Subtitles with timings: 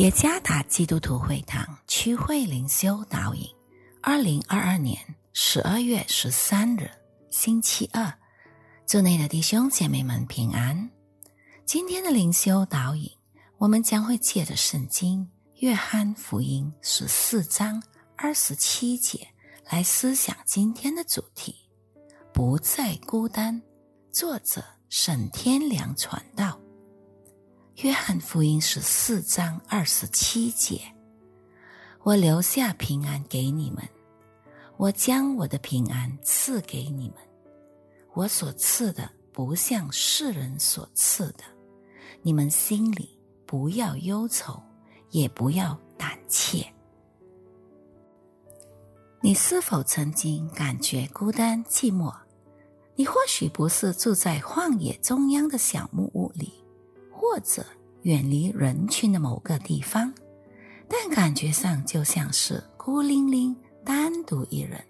[0.00, 3.46] 耶加达基督徒会堂区会灵修导引，
[4.00, 4.98] 二零二二年
[5.34, 6.90] 十二月十三日，
[7.28, 8.10] 星期二，
[8.86, 10.90] 祝内的弟兄姐妹们平安。
[11.66, 13.10] 今天的灵修导引，
[13.58, 15.20] 我们将会借着圣经
[15.56, 17.82] 《约翰福音》十四章
[18.16, 19.28] 二十七节
[19.68, 21.54] 来思想今天的主题：
[22.32, 23.60] 不再孤单。
[24.10, 26.58] 作者沈天良传道。
[27.82, 30.82] 约翰福音十四章二十七节
[32.04, 33.82] ：“我留下平安给你们，
[34.76, 37.16] 我将我的平安赐给你们。
[38.12, 41.44] 我所赐的不像世人所赐的。
[42.20, 44.62] 你们心里不要忧愁，
[45.08, 46.62] 也不要胆怯。”
[49.22, 52.14] 你是否曾经感觉孤单寂寞？
[52.94, 56.59] 你或许不是住在旷野中央的小木屋里。
[57.20, 57.62] 或者
[58.04, 60.10] 远离人群的某个地方，
[60.88, 63.54] 但感觉上就像是孤零零、
[63.84, 64.82] 单独一人。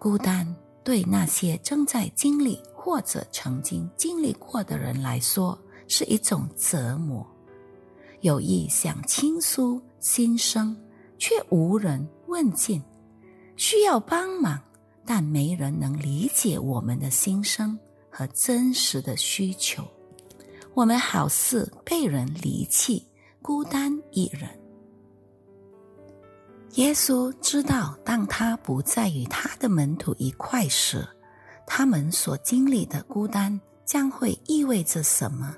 [0.00, 0.44] 孤单
[0.82, 5.56] 对那些正在经历或者曾经经历过的人来说
[5.86, 7.24] 是一种折磨。
[8.22, 10.76] 有意想倾诉心声，
[11.18, 12.80] 却无人问津；
[13.54, 14.60] 需要帮忙，
[15.06, 17.78] 但没人能理解我们的心声
[18.10, 19.84] 和真实的需求。
[20.74, 23.06] 我们好似被人离弃，
[23.42, 24.48] 孤单一人。
[26.76, 31.06] 耶稣知道，当他不再与他的门徒一块时，
[31.66, 35.54] 他们所经历的孤单将会意味着什么？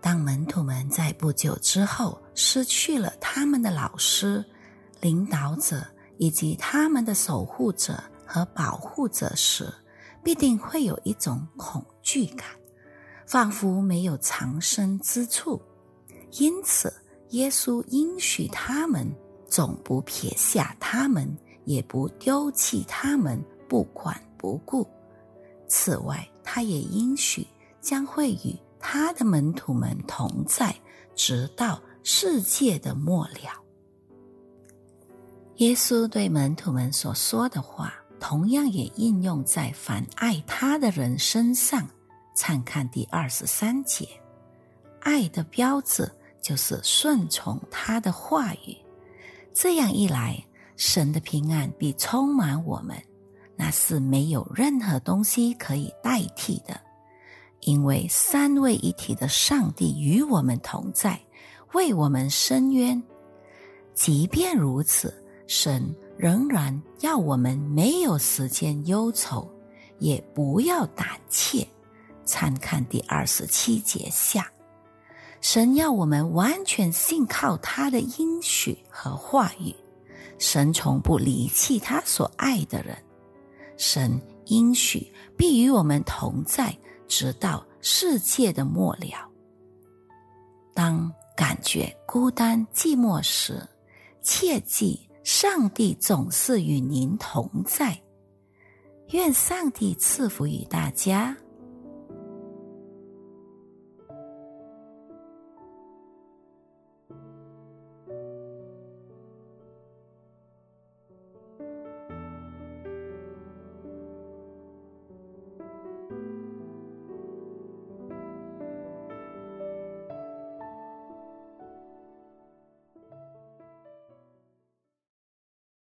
[0.00, 4.44] 当门徒们在不久之后失去了他们的老师、
[5.00, 5.86] 领导者
[6.18, 9.72] 以及他们的守护者和保护者时，
[10.24, 12.48] 必定会有一种恐惧感。
[13.26, 15.60] 仿佛没有藏身之处，
[16.32, 16.92] 因此
[17.30, 19.10] 耶稣应许他们，
[19.46, 24.86] 总不撇下他们，也不丢弃他们，不管不顾。
[25.66, 27.46] 此外，他也应许
[27.80, 30.74] 将会与他的门徒们同在，
[31.16, 33.62] 直到世界的末了。
[35.56, 41.88] 耶稣对门徒们所说的话，同样也应用在凡爱他的人身上。
[42.34, 44.08] 参看第二十三节，
[45.00, 46.10] 爱的标志
[46.42, 48.76] 就是顺从他的话语。
[49.52, 50.44] 这样一来，
[50.76, 52.96] 神的平安必充满我们，
[53.56, 56.78] 那是没有任何东西可以代替的。
[57.60, 61.18] 因为三位一体的上帝与我们同在，
[61.72, 63.00] 为我们伸冤。
[63.94, 65.14] 即便如此，
[65.46, 69.48] 神仍然要我们没有时间忧愁，
[69.98, 71.66] 也不要胆怯。
[72.24, 74.50] 参看第二十七节下，
[75.40, 79.74] 神要我们完全信靠他的应许和话语。
[80.38, 82.96] 神从不离弃他所爱的人，
[83.76, 86.76] 神应许必与我们同在，
[87.06, 89.30] 直到世界的末了。
[90.74, 93.62] 当感觉孤单寂寞时，
[94.22, 97.96] 切记上帝总是与您同在。
[99.10, 101.36] 愿上帝赐福于大家。